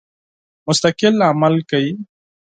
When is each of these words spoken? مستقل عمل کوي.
مستقل 0.67 1.15
عمل 1.31 1.55
کوي. 1.69 1.93